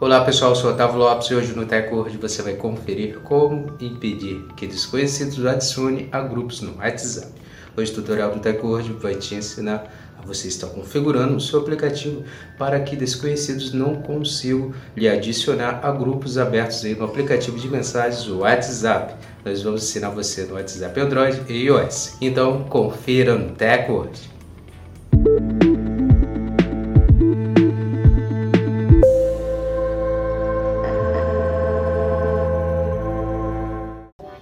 [0.00, 4.46] Olá pessoal, eu sou Otávio Lopes e hoje no TechWord você vai conferir como impedir
[4.56, 7.30] que desconhecidos adicione a grupos no WhatsApp.
[7.76, 12.24] Hoje o tutorial do TechWord vai te ensinar a você estar configurando o seu aplicativo
[12.56, 18.26] para que desconhecidos não consigam lhe adicionar a grupos abertos aí no aplicativo de mensagens
[18.26, 19.16] WhatsApp.
[19.44, 22.16] Nós vamos ensinar você no WhatsApp Android e iOS.
[22.22, 24.39] Então confira no TechWord.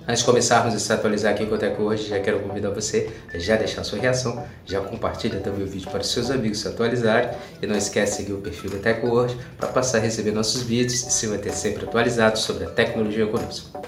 [0.09, 3.39] Antes de começarmos a se atualizar aqui com o hoje, já quero convidar você a
[3.39, 7.29] já deixar sua reação, já compartilha também o vídeo para os seus amigos se atualizarem
[7.61, 10.63] e não esquece de seguir o perfil do Teco hoje para passar a receber nossos
[10.63, 13.83] vídeos e se manter sempre atualizado sobre a tecnologia conosco.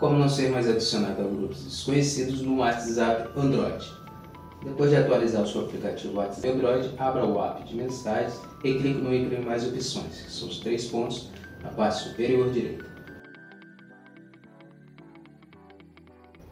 [0.00, 4.03] Como não ser mais adicionado a grupos desconhecidos no WhatsApp Android?
[4.64, 8.98] Depois de atualizar o seu aplicativo WhatsApp Android, abra o app de mensagens e clique
[8.98, 11.28] no ícone Mais Opções, que são os três pontos
[11.62, 12.84] na parte superior direita.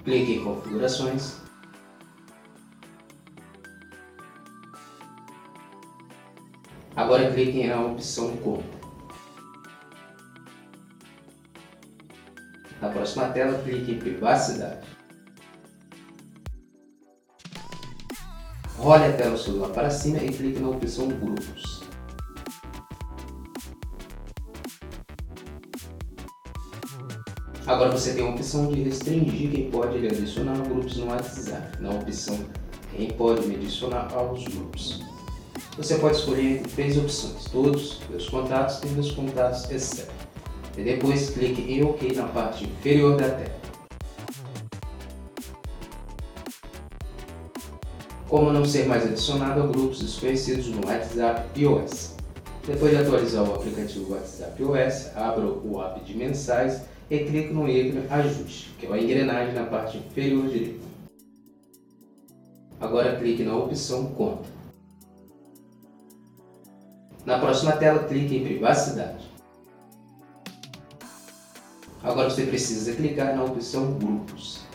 [0.05, 1.41] Clique em Configurações.
[6.95, 8.83] Agora clique na opção Conta.
[12.81, 14.87] Na próxima tela, clique em Privacidade.
[18.83, 21.85] Role a tela celular para cima e clique na opção Grupos.
[27.65, 31.91] Agora você tem a opção de restringir quem pode lhe adicionar grupos no WhatsApp, na
[31.91, 32.37] opção
[32.97, 35.01] Quem pode me adicionar aos grupos.
[35.77, 40.13] Você pode escolher entre três opções, todos, meus contatos e meus contatos exceto.
[40.77, 43.63] E depois clique em OK na parte inferior da tela.
[48.33, 52.15] Como não ser mais adicionado a grupos desconhecidos no WhatsApp iOS.
[52.67, 57.69] Depois de atualizar o aplicativo WhatsApp iOS, abra o app de mensagens e clique no
[57.69, 60.81] ícone Ajuste, que é a engrenagem na parte inferior direita.
[62.81, 64.49] Agora clique na opção Conta.
[67.27, 69.31] Na próxima tela, clique em Privacidade.
[72.03, 74.72] Agora você precisa clicar na opção Grupos.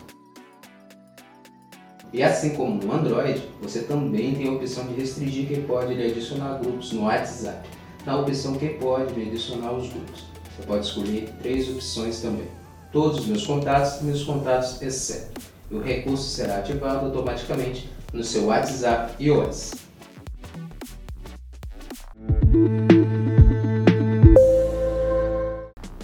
[2.12, 6.58] E assim como no Android, você também tem a opção de restringir quem pode adicionar
[6.58, 7.68] grupos no WhatsApp.
[8.06, 10.24] Na opção quem pode adicionar os grupos.
[10.56, 12.48] Você pode escolher três opções também.
[12.90, 15.40] Todos os meus contatos meus contatos exceto.
[15.70, 19.72] E o recurso será ativado automaticamente no seu WhatsApp iOS.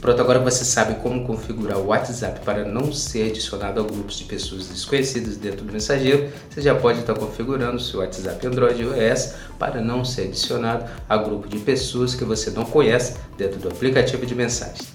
[0.05, 4.25] Pronto, agora você sabe como configurar o WhatsApp para não ser adicionado a grupos de
[4.25, 6.31] pessoas desconhecidas dentro do mensageiro.
[6.51, 11.17] Você já pode estar configurando seu WhatsApp Android e iOS para não ser adicionado a
[11.17, 14.93] grupo de pessoas que você não conhece dentro do aplicativo de mensagens.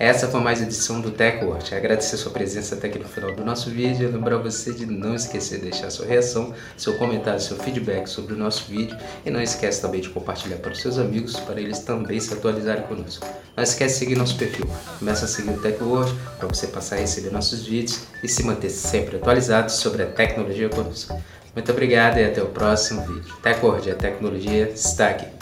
[0.00, 1.74] Essa foi mais edição do TechWord.
[1.74, 4.10] Agradecer sua presença até aqui no final do nosso vídeo.
[4.10, 8.36] Lembrar você de não esquecer de deixar sua reação, seu comentário, seu feedback sobre o
[8.38, 8.96] nosso vídeo.
[9.26, 12.84] E não esquece também de compartilhar para os seus amigos, para eles também se atualizarem
[12.84, 13.26] conosco.
[13.54, 14.66] Não esquece de seguir nosso perfil.
[14.98, 18.70] Começa a seguir o TechWord para você passar a receber nossos vídeos e se manter
[18.70, 21.22] sempre atualizado sobre a tecnologia conosco.
[21.54, 23.34] Muito obrigado e até o próximo vídeo.
[23.42, 25.39] TechWord, a tecnologia está aqui.